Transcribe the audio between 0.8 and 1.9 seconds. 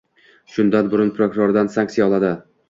burun prokurordan